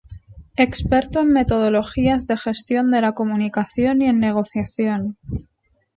Experto 0.55 1.19
en 1.21 1.29
metodologías 1.31 2.25
de 2.25 2.35
gestión 2.35 2.89
de 2.89 3.01
la 3.01 3.13
comunicación 3.13 4.01
y 4.01 4.05
en 4.07 4.19
negociación. 4.19 5.15